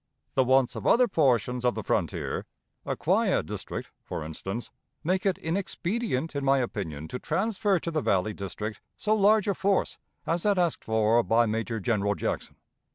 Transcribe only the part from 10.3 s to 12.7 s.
that asked for by Major General Jackson.